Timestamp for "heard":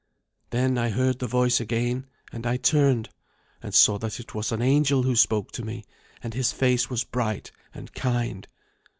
0.89-1.19